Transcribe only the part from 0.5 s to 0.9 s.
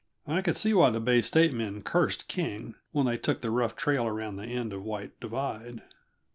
see why